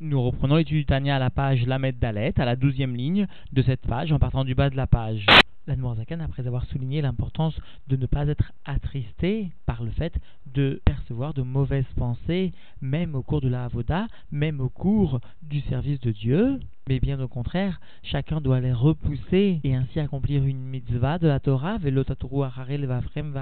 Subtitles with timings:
[0.00, 3.62] Nous reprenons l'étude du Tania à la page Lamed Dalet, à la douzième ligne de
[3.62, 5.26] cette page, en partant du bas de la page.
[5.66, 10.14] L'Admorazakan, après avoir souligné l'importance de ne pas être attristé par le fait
[10.54, 15.62] de percevoir de mauvaises pensées, même au cours de la Avoda, même au cours du
[15.62, 20.62] service de Dieu, mais bien au contraire, chacun doit les repousser et ainsi accomplir une
[20.62, 23.32] mitzvah de la Torah, velotaturu acharel vafrem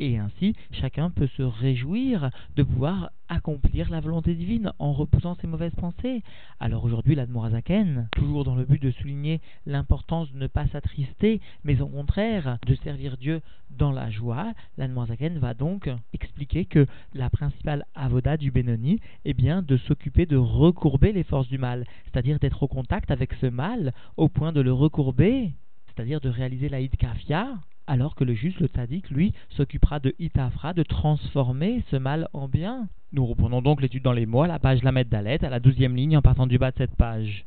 [0.00, 5.46] et ainsi, chacun peut se réjouir de pouvoir accomplir la volonté divine en repoussant ses
[5.46, 6.22] mauvaises pensées.
[6.60, 11.80] Alors aujourd'hui, l'Admorazaken, toujours dans le but de souligner l'importance de ne pas s'attrister, mais
[11.80, 17.84] au contraire de servir Dieu dans la joie, l'Admorazaken va donc expliquer que la principale
[17.94, 22.62] avoda du Benoni est bien de s'occuper de recourber les forces du mal, c'est-à-dire d'être
[22.62, 25.52] au contact avec ce mal au point de le recourber,
[25.86, 30.72] c'est-à-dire de réaliser la kafia, alors que le juste, le tzaddik, lui, s'occupera de itafra,
[30.72, 32.88] de transformer ce mal en bien.
[33.12, 35.96] Nous reprenons donc l'étude dans les mots à la page Lamed Dalet, à la douzième
[35.96, 37.44] ligne en partant du bas de cette page.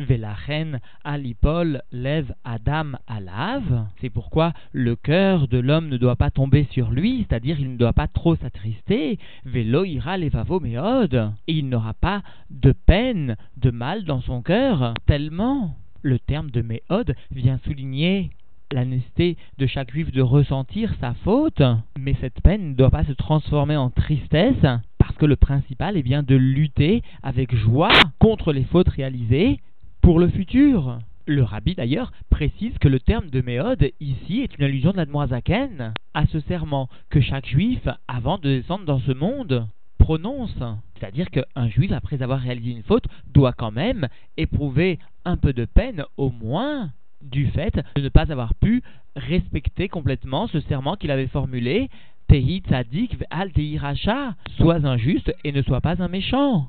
[0.00, 3.86] Velachen alipol lève Adam lave.
[4.00, 7.76] C'est pourquoi le cœur de l'homme ne doit pas tomber sur lui, c'est-à-dire il ne
[7.76, 9.18] doit pas trop s'attrister.
[9.44, 11.32] Velo ira levavo meod.
[11.46, 15.76] Et il n'aura pas de peine, de mal dans son cœur, tellement.
[16.00, 18.30] Le terme de méode vient souligner
[18.72, 21.62] la nécessité de chaque juif de ressentir sa faute,
[21.98, 24.66] mais cette peine ne doit pas se transformer en tristesse,
[24.98, 29.60] parce que le principal est bien de lutter avec joie contre les fautes réalisées
[30.00, 30.98] pour le futur.
[31.26, 35.94] Le rabbi d'ailleurs précise que le terme de méode ici est une allusion de l'Admoazaken
[36.14, 40.58] à ce serment que chaque juif, avant de descendre dans ce monde, prononce.
[40.98, 45.64] C'est-à-dire qu'un juif, après avoir réalisé une faute, doit quand même éprouver un peu de
[45.64, 46.90] peine, au moins,
[47.22, 48.82] du fait de ne pas avoir pu
[49.16, 51.88] respecter complètement ce serment qu'il avait formulé
[52.28, 56.68] Tehi tzadik al racha, sois injuste et ne sois pas un méchant.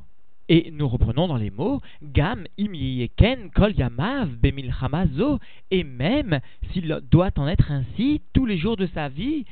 [0.49, 5.39] Et nous reprenons dans les mots Gam im kol yamav bemilchamazo,
[5.71, 6.39] et même
[6.71, 9.45] s'il doit en être ainsi tous les jours de sa vie,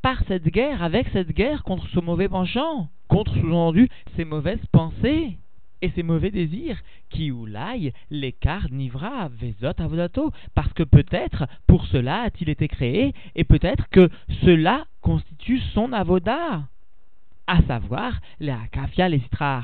[0.00, 5.36] par cette guerre, avec cette guerre contre ce mauvais penchant, contre sous-entendu ses mauvaises pensées
[5.82, 6.78] et ses mauvais désirs,
[7.10, 13.14] qui ou l'aille, l'écart nivra, vezot avodato, parce que peut-être pour cela a-t-il été créé,
[13.34, 14.08] et peut-être que
[14.44, 16.64] cela constitue son avoda.
[17.46, 19.62] À savoir, la kafia lestra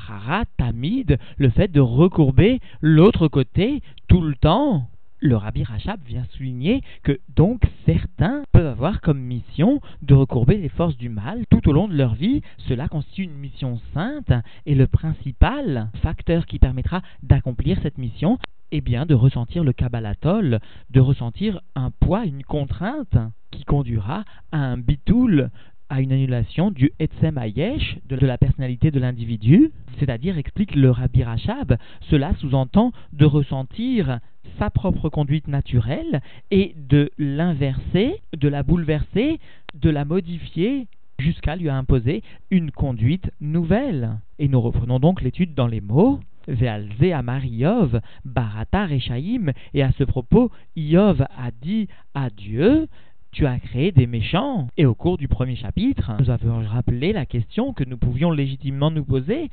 [0.57, 4.89] tamid, le fait de recourber l'autre côté tout le temps
[5.19, 10.69] le Rabbi Rachab vient souligner que donc certains peuvent avoir comme mission de recourber les
[10.69, 12.41] forces du mal tout au long de leur vie.
[12.57, 14.31] Cela constitue une mission sainte
[14.65, 18.37] et le principal facteur qui permettra d'accomplir cette mission
[18.71, 20.59] est bien de ressentir le kabbalatol,
[20.89, 23.17] de ressentir un poids, une contrainte
[23.51, 25.49] qui conduira à un bitoul,
[25.89, 31.23] à une annulation du Etzem Ayesh, de la personnalité de l'individu, c'est-à-dire, explique le Rabbi
[31.23, 31.77] Rachab,
[32.09, 34.19] cela sous-entend de ressentir
[34.59, 39.39] sa propre conduite naturelle et de l'inverser, de la bouleverser,
[39.73, 40.87] de la modifier
[41.19, 44.17] jusqu'à lui imposer une conduite nouvelle.
[44.39, 46.19] Et nous reprenons donc l'étude dans les mots.
[46.47, 52.87] Ve'alze amar Yov, barata rechaim, et à ce propos, Yov a dit à Dieu,
[53.35, 54.69] tu as créé des méchants.
[54.77, 58.91] Et au cours du premier chapitre, nous avons rappelé la question que nous pouvions légitimement
[58.91, 59.51] nous poser.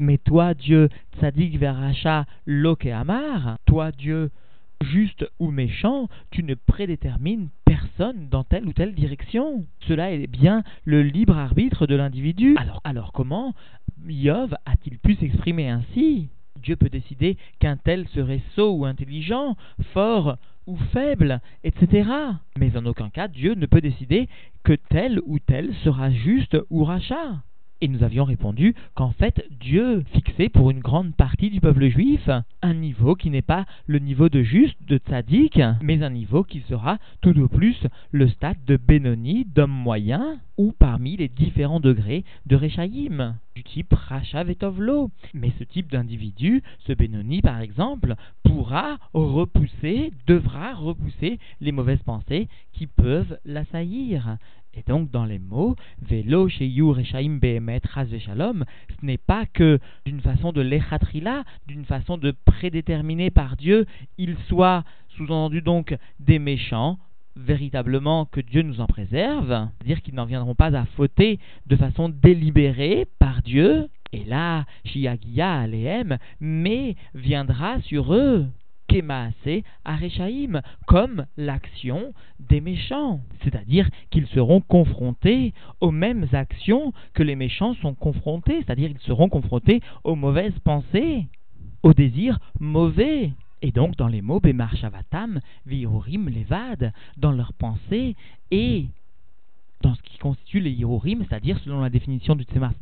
[0.00, 0.88] Mais toi, Dieu,
[1.18, 4.30] tzadik veracha loke amar, toi, Dieu,
[4.82, 9.64] juste ou méchant, tu ne prédétermines personne dans telle ou telle direction.
[9.86, 12.56] Cela est bien le libre arbitre de l'individu.
[12.58, 13.54] Alors, alors comment
[14.08, 16.28] Yov a-t-il pu s'exprimer ainsi?
[16.60, 19.56] Dieu peut décider qu'un tel serait sot ou intelligent,
[19.92, 20.36] fort
[20.66, 22.08] ou faible, etc.
[22.58, 24.28] Mais en aucun cas Dieu ne peut décider
[24.64, 27.42] que tel ou tel sera juste ou rachat.
[27.82, 32.30] Et nous avions répondu qu'en fait, Dieu fixait pour une grande partie du peuple juif
[32.62, 36.60] un niveau qui n'est pas le niveau de juste, de tzaddik, mais un niveau qui
[36.68, 37.76] sera tout au plus
[38.12, 43.92] le stade de Benoni, d'homme moyen, ou parmi les différents degrés de Rechaïm, du type
[43.92, 45.10] Racha Vetovlo.
[45.34, 48.14] Mais ce type d'individu, ce Benoni par exemple,
[48.44, 54.36] pourra repousser, devra repousser les mauvaises pensées qui peuvent l'assaillir.
[54.74, 57.82] Et donc, dans les mots, Velo Sheyu Rechaim Behemet
[58.20, 63.84] Shalom, ce n'est pas que d'une façon de l'Echatrila, d'une façon de prédéterminer par Dieu,
[64.16, 64.84] ils soient
[65.16, 66.98] sous-entendu donc des méchants,
[67.36, 72.08] véritablement que Dieu nous en préserve, c'est-à-dire qu'ils n'en viendront pas à fauter de façon
[72.08, 78.46] délibérée par Dieu, et là, Shiagia Alehem, mais viendra sur eux
[78.88, 83.20] Kemaase Arechaim, comme l'action des méchants.
[83.42, 89.30] C'est-à-dire qu'ils seront confrontés aux mêmes actions que les méchants sont confrontés, c'est-à-dire qu'ils seront
[89.30, 91.26] confrontés aux mauvaises pensées,
[91.82, 93.32] aux désirs mauvais.
[93.62, 98.16] Et donc, dans les mots Bemar Shavatam, Vihurim Levad, dans leurs pensées
[98.50, 98.88] et
[99.82, 100.18] dans ce qui
[100.60, 102.72] les hirurim, c'est-à-dire, selon la définition du Tzemar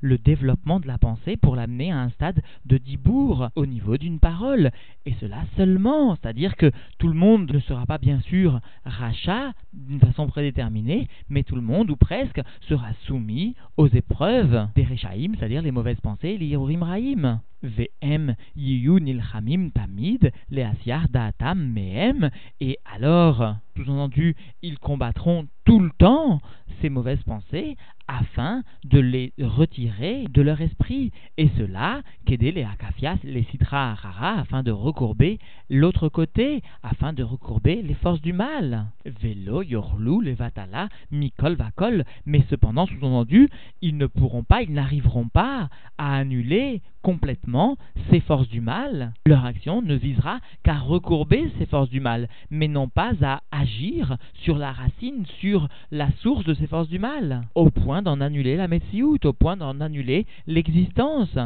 [0.00, 4.18] le développement de la pensée pour l'amener à un stade de dibour au niveau d'une
[4.18, 4.70] parole.
[5.06, 10.00] Et cela seulement, c'est-à-dire que tout le monde ne sera pas bien sûr rachat d'une
[10.00, 15.62] façon prédéterminée, mais tout le monde, ou presque, sera soumis aux épreuves des rechaim, c'est-à-dire
[15.62, 17.40] les mauvaises pensées, les hirurim raïm.
[17.62, 22.28] Vm yiyu nilchamim tamid leasiar daatam mehem
[22.60, 26.40] et alors, sous-entendu, ils combattront tout le temps
[26.80, 27.76] ces mauvaises pensées
[28.08, 31.12] afin de les retirer de leur esprit.
[31.38, 35.38] Et cela, qu'aider les akafias, les citra rara, afin de recourber
[35.70, 38.86] l'autre côté, afin de recourber les forces du mal.
[39.04, 43.48] Vélo, yorlou, les vatala, mikol, vakol, mais cependant, sous-entendu,
[43.80, 45.68] ils ne pourront pas, ils n'arriveront pas
[45.98, 47.76] à annuler complètement
[48.10, 49.12] ces forces du mal.
[49.26, 54.16] Leur action ne visera qu'à recourber ces forces du mal, mais non pas à agir
[54.34, 58.56] sur la racine, sur la source de ces forces du mal, au point d'en annuler
[58.56, 61.36] la Metsiout, au point d'en annuler l'existence.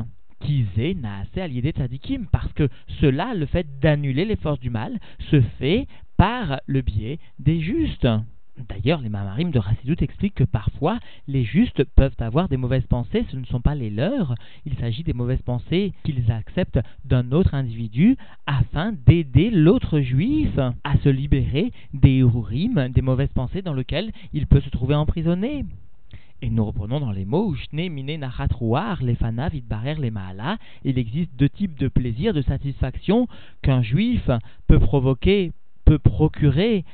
[0.40, 2.68] Kizé n'a assez allié des tzadikim, parce que
[3.00, 5.00] cela, le fait d'annuler les forces du mal,
[5.30, 8.06] se fait par le biais des justes.
[8.68, 10.98] D'ailleurs, les mamarim de Rassidut expliquent que parfois,
[11.28, 14.34] les justes peuvent avoir des mauvaises pensées, ce ne sont pas les leurs,
[14.64, 18.16] il s'agit des mauvaises pensées qu'ils acceptent d'un autre individu
[18.46, 24.46] afin d'aider l'autre juif à se libérer des urim, des mauvaises pensées dans lesquelles il
[24.46, 25.64] peut se trouver emprisonné.
[26.42, 30.58] Et nous reprenons dans les mots mine nachatrouar, les fana vidbarer les maala.
[30.84, 33.26] Il existe deux types de plaisir, de satisfaction
[33.62, 34.30] qu'un juif
[34.66, 35.52] peut provoquer,
[35.86, 36.84] peut procurer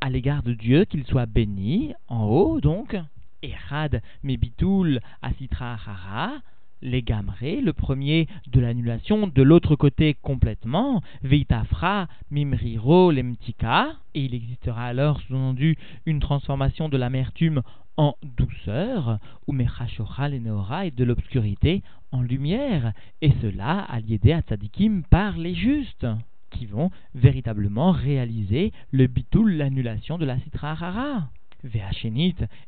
[0.00, 2.96] à l'égard de Dieu, qu'il soit béni, en haut donc,
[3.42, 6.38] Erad Mebitul Asitra Hara,
[6.82, 14.34] les gamerés, le premier de l'annulation, de l'autre côté complètement, Veitafra Mimriro Lemtika, et il
[14.34, 15.76] existera alors sous-entendu
[16.06, 17.62] une transformation de l'amertume
[17.96, 21.82] en douceur, ou Mechashora Leneora et de l'obscurité
[22.12, 26.06] en lumière, et cela à à Tzadikim par les justes
[26.50, 31.28] qui vont véritablement réaliser le bitul, l'annulation de la citra harara.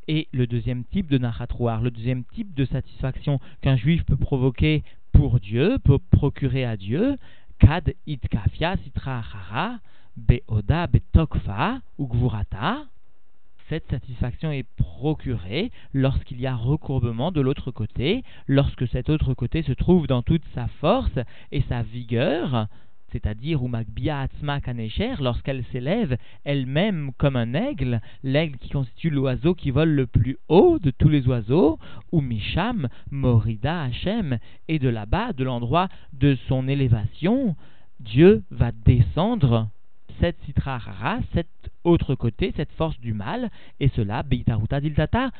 [0.09, 4.83] Et le deuxième type de nachatrouar, le deuxième type de satisfaction qu'un juif peut provoquer
[5.13, 7.17] pour Dieu, peut procurer à Dieu,
[7.59, 9.79] kad itkafia sitra harara,
[10.17, 12.85] beoda betokfa ou gvurata.
[13.69, 19.63] Cette satisfaction est procurée lorsqu'il y a recourbement de l'autre côté, lorsque cet autre côté
[19.63, 21.19] se trouve dans toute sa force
[21.53, 22.67] et sa vigueur,
[23.13, 29.71] c'est-à-dire Umakbia Atzma Kanesher, lorsqu'elle s'élève elle-même comme un aigle, l'aigle qui constitue l'oiseau qui
[29.71, 31.79] vole le plus haut de tous les oiseaux,
[32.13, 37.57] ou Misham, Morida Hashem, et de là-bas, de l'endroit de son élévation,
[38.01, 39.69] Dieu va descendre
[40.21, 40.81] cette citra
[41.33, 45.31] cette autre côté, cette force du mal, et cela, Beitaruta Diltata,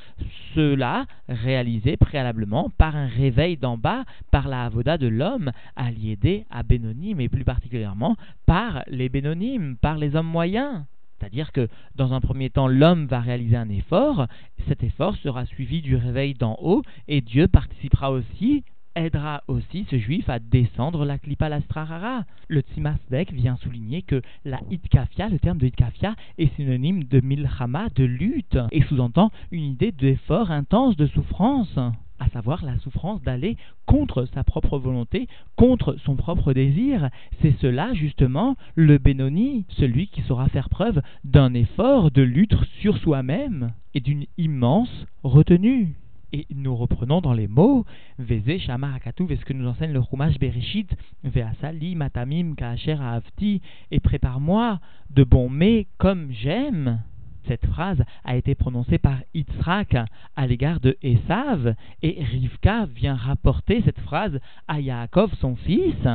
[0.55, 5.53] cela réalisé préalablement par un réveil d'en bas, par la avoda de l'homme,
[5.91, 8.17] liéder à Bénonim, et plus particulièrement
[8.47, 10.85] par les Bénonim, par les hommes moyens.
[11.19, 14.27] C'est-à-dire que dans un premier temps, l'homme va réaliser un effort,
[14.69, 18.65] cet effort sera suivi du réveil d'en haut, et Dieu participera aussi
[18.95, 22.25] aidera aussi ce juif à descendre la klipa lastrarara.
[22.49, 27.89] Le Tzimasbek vient souligner que la hitkafia, le terme de hitkafia, est synonyme de milchama,
[27.95, 31.79] de lutte, et sous-entend une idée d'effort intense, de souffrance
[32.21, 35.27] à savoir la souffrance d'aller contre sa propre volonté,
[35.57, 37.09] contre son propre désir.
[37.41, 42.99] C'est cela justement le Benoni, celui qui saura faire preuve d'un effort de lutte sur
[42.99, 45.95] soi-même et d'une immense retenue.
[46.33, 47.85] Et nous reprenons dans les mots
[48.19, 50.89] Veze Shamar Akatu, ce que nous enseigne le Chumash Bereshit,
[51.25, 53.61] Veasali Matamim Kaacher Avti,
[53.91, 54.79] et prépare-moi
[55.11, 57.03] de bons mets comme j'aime.
[57.49, 59.97] Cette phrase a été prononcée par Yitzhak
[60.37, 66.07] à l'égard de Esav, et Rivka vient rapporter cette phrase à Yaakov, son fils.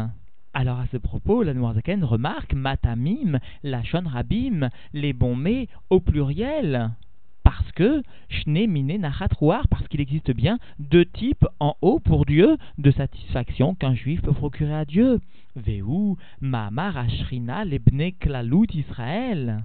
[0.54, 6.92] Alors à ce propos, la Noirzaken remarque Matamim, la Rabim, les bons mets au pluriel
[7.76, 8.02] que
[9.68, 14.34] parce qu'il existe bien deux types en haut pour Dieu de satisfaction qu'un juif peut
[14.34, 15.20] procurer à Dieu.
[15.56, 19.64] Veu, Mahamar Ashrina Lebne Klalut Israël.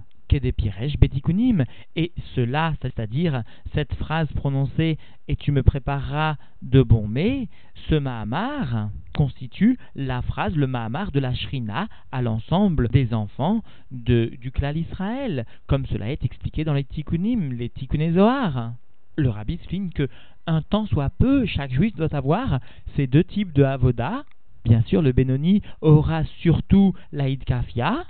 [1.95, 4.97] Et cela, c'est-à-dire cette phrase prononcée
[5.27, 7.49] et tu me prépareras de bons mets,
[7.89, 13.61] ce Mahamar constitue la phrase, le Mahamar de la Shrina à l'ensemble des enfants
[13.91, 18.73] de, du clan Israël, comme cela est expliqué dans les Tikkunim, les Tikkunézoar.
[19.17, 20.07] Le rabbi souligne que
[20.47, 22.59] un temps soit peu, chaque juif doit avoir
[22.95, 24.23] ces deux types de avoda.
[24.63, 28.05] Bien sûr, le Benoni aura surtout l'Aïd Kafia,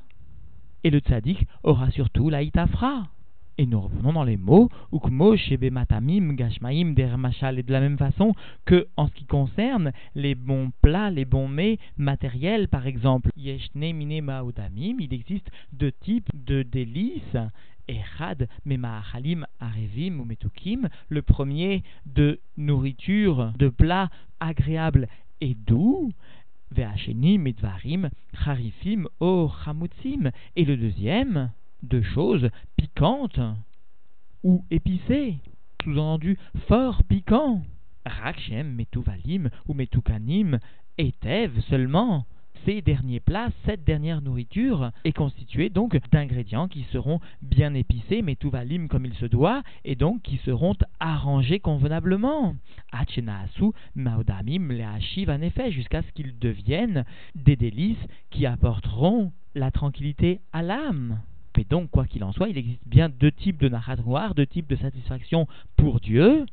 [0.84, 3.08] et le tzaddik aura surtout l'Aïd Afra.
[3.58, 5.36] Et nous reprenons dans les mots, Ukmo,
[5.72, 8.34] Matamim, Gashmaim, Dermachal, et de la même façon
[8.66, 13.94] que en ce qui concerne les bons plats, les bons mets matériels, par exemple, Yeshne
[13.94, 17.38] Mine Maudamim, il existe deux types de délices.
[17.88, 24.10] Echad, Memaachalim, Arevim ou Metukim, le premier de nourriture, de plats
[24.40, 25.08] agréables
[25.42, 26.12] et doux,
[26.72, 31.51] Veacheni, Medvarim, Harifim, O Chamutzim, et le deuxième
[31.84, 33.40] de choses piquantes
[34.44, 35.38] ou épicées,
[35.84, 36.38] sous-entendu
[36.68, 37.63] fort piquant.
[38.06, 40.60] Rakshem, Metuvalim ou Metukanim,
[40.98, 42.25] Etev seulement.
[42.65, 48.88] Ces derniers plats, cette dernière nourriture, est constituée donc d'ingrédients qui seront bien épicés, Metuvalim
[48.88, 52.56] comme il se doit, et donc qui seront arrangés convenablement.
[52.91, 57.03] Achenaasu, Maodamim, Leachiv, en effet, jusqu'à ce qu'ils deviennent
[57.34, 61.20] des délices qui apporteront la tranquillité à l'âme.
[61.58, 64.70] Mais donc, quoi qu'il en soit, il existe bien deux types de narratoire, deux types
[64.70, 66.46] de satisfaction pour Dieu.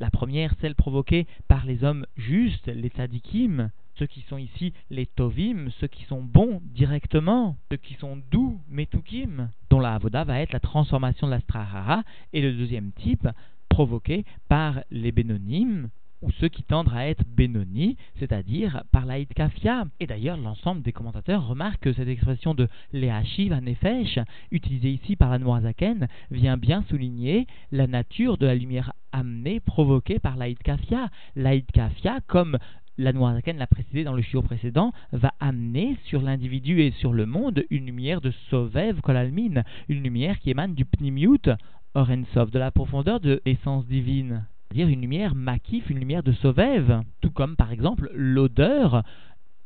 [0.00, 3.70] La première, celle provoquée par les hommes justes, les tzadikim,
[4.02, 8.60] ceux qui sont ici les tovim, ceux qui sont bons directement, ceux qui sont doux,
[8.68, 13.28] metukim, dont la avoda va être la transformation de la strahara, et le deuxième type,
[13.68, 15.88] provoqué par les bénonymes,
[16.20, 19.84] ou ceux qui tendent à être bénoni, c'est-à-dire par la kafia.
[20.00, 24.18] Et d'ailleurs, l'ensemble des commentateurs remarquent que cette expression de lehachiv anefesh,
[24.50, 30.18] utilisée ici par la Noirzaken, vient bien souligner la nature de la lumière amenée, provoquée
[30.18, 31.10] par la kafia.
[31.36, 32.58] La kafia, comme
[32.98, 37.26] la Noirzaken l'a précisé dans le chiot précédent, va amener sur l'individu et sur le
[37.26, 41.50] monde une lumière de Sovev Kolalmin, une lumière qui émane du Pnimiut,
[41.94, 47.02] Orensov, de la profondeur de l'essence divine c'est-à-dire une lumière makif, une lumière de sauvève,
[47.20, 49.02] tout comme par exemple l'odeur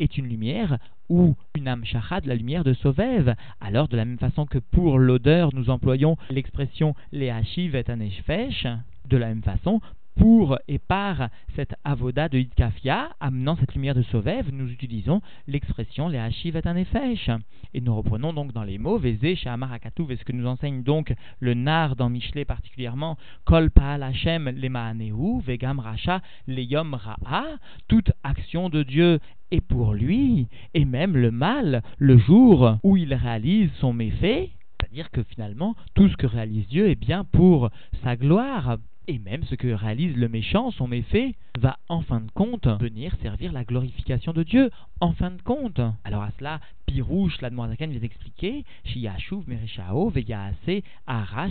[0.01, 0.79] est une lumière
[1.09, 3.37] ou une âme de la lumière de sauvève.
[3.61, 8.67] Alors de la même façon que pour l'odeur nous employons l'expression leachiv et aneshfesh,
[9.09, 9.81] de la même façon
[10.17, 16.09] pour et par cette avoda de Hidkafia, amenant cette lumière de Sovev, nous utilisons l'expression
[16.09, 20.25] les Hashiv et un Et nous reprenons donc dans les mots Vézé, Shahamar et ce
[20.25, 25.79] que nous enseigne donc le Nar dans Michelet particulièrement, Kol Paal Hashem le Maanehu, Vegam
[25.79, 27.45] Racha le Yom Ra'a,
[27.89, 29.21] toute action de Dieu
[29.51, 35.11] est pour lui, et même le mal, le jour où il réalise son méfait, c'est-à-dire
[35.11, 37.71] que finalement, tout ce que réalise Dieu est bien pour
[38.03, 42.31] sa gloire, et même ce que réalise le méchant, son méfait, va en fin de
[42.33, 44.71] compte venir servir la glorification de Dieu,
[45.01, 45.81] en fin de compte.
[46.05, 50.13] Alors à cela, Pirouche, la Zaken vient expliquer, Shiyashuv Merishao,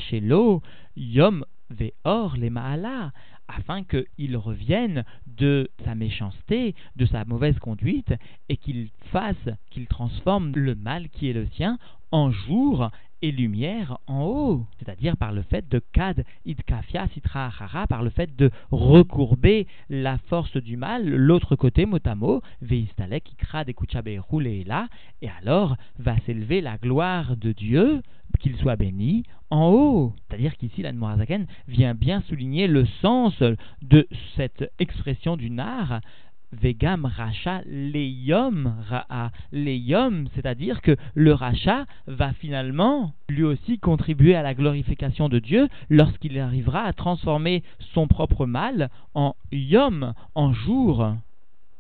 [0.09, 0.61] Shelo,
[0.97, 3.11] Yom, Veor, les Maala,
[3.47, 8.13] afin qu'il revienne de sa méchanceté, de sa mauvaise conduite,
[8.49, 11.77] et qu'il fasse, qu'il transforme le mal qui est le sien
[12.11, 12.91] en jour
[13.21, 18.09] et lumière en haut, c'est-à-dire par le fait de kad idkafia sitra hara, par le
[18.09, 23.63] fait de recourber la force du mal, l'autre côté motamo, veistalek ikra
[24.29, 24.87] roulé là,
[25.21, 28.01] et alors va s'élever la gloire de Dieu,
[28.39, 30.13] qu'il soit béni, en haut.
[30.27, 30.91] C'est-à-dire qu'ici, la
[31.67, 33.33] vient bien souligner le sens
[33.81, 36.01] de cette expression du nar,
[36.51, 39.31] Vegam Racha Leyom Ra'a.
[39.51, 45.67] Leyom, c'est-à-dire que le Racha va finalement lui aussi contribuer à la glorification de Dieu
[45.89, 51.15] lorsqu'il arrivera à transformer son propre mal en Yom, en jour.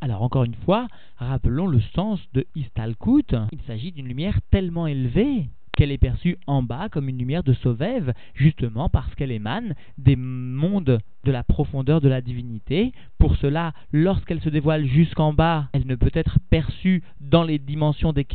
[0.01, 3.35] Alors encore une fois, rappelons le sens de Istalkut.
[3.51, 7.53] Il s'agit d'une lumière tellement élevée qu'elle est perçue en bas comme une lumière de
[7.53, 12.93] Sauvève, justement parce qu'elle émane des mondes de la profondeur de la divinité.
[13.17, 18.13] Pour cela, lorsqu'elle se dévoile jusqu'en bas, elle ne peut être perçue dans les dimensions
[18.13, 18.25] des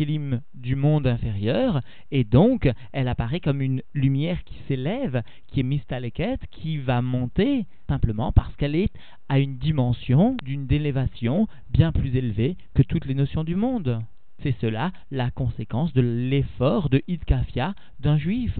[0.54, 1.80] du monde inférieur,
[2.10, 7.66] et donc elle apparaît comme une lumière qui s'élève, qui est mistaleket, qui va monter
[7.88, 8.92] simplement parce qu'elle est
[9.28, 14.00] à une dimension d'une élévation bien plus élevée que toutes les notions du monde.
[14.42, 18.58] C'est cela la conséquence de l'effort de Hidkafia d'un juif.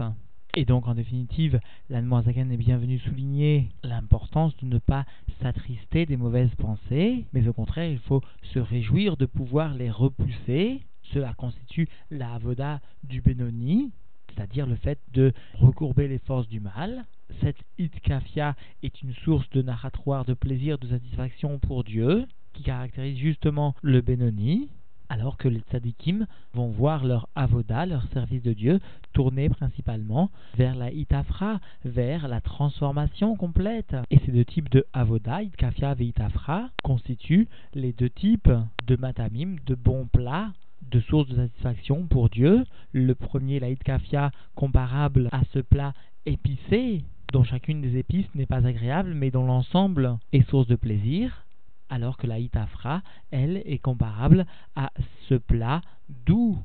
[0.55, 5.07] Et donc, en définitive, l'Anmoazagan est bienvenu souligner l'importance de ne pas
[5.41, 8.21] s'attrister des mauvaises pensées, mais au contraire, il faut
[8.53, 10.83] se réjouir de pouvoir les repousser.
[11.15, 13.91] Cela constitue la avoda du Benoni,
[14.29, 17.07] c'est-à-dire le fait de recourber les forces du mal.
[17.41, 23.19] Cette itkafia est une source de narratoire, de plaisir, de satisfaction pour Dieu, qui caractérise
[23.19, 24.69] justement le Benoni,
[25.11, 28.81] alors que les tzadikim vont voir leur avoda, leur service de Dieu,
[29.13, 33.97] tourner principalement vers la itafra, vers la transformation complète.
[34.11, 38.53] Et ces deux types de avoda, itkafia et itafra, constituent les deux types
[38.87, 40.53] de matamim, de bons plats,
[40.91, 42.65] de sources de satisfaction pour Dieu.
[42.93, 45.93] Le premier, la itkafia, comparable à ce plat
[46.25, 47.03] épicé,
[47.33, 51.45] dont chacune des épices n'est pas agréable, mais dont l'ensemble est source de plaisir
[51.91, 54.91] alors que la itafra, elle, est comparable à
[55.29, 56.59] ce plat doux.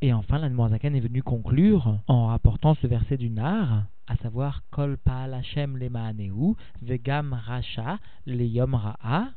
[0.00, 4.96] Et enfin, la est venue conclure en rapportant ce verset du Nar, à savoir Kol
[4.96, 5.88] Paal Hashem le
[6.82, 9.30] Vegam Racha le Yom Ra'a.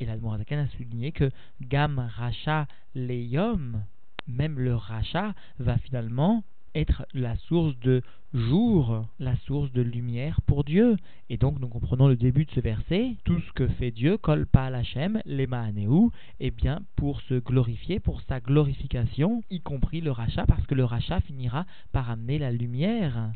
[0.00, 3.82] Et la a souligné que Gam Racha le Yom,
[4.26, 6.42] même le Racha, va finalement
[6.74, 10.96] être la source de jour, la source de lumière pour Dieu.
[11.28, 14.46] Et donc nous comprenons le début de ce verset, tout ce que fait Dieu, kol
[14.46, 20.12] pa lachem, lema aneu, eh bien pour se glorifier, pour sa glorification, y compris le
[20.12, 23.30] rachat, parce que le rachat finira par amener la lumière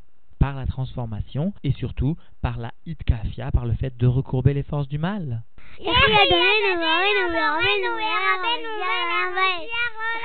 [0.45, 4.89] par la transformation et surtout par la hitkafia, par le fait de recourber les forces
[4.89, 5.43] du mal.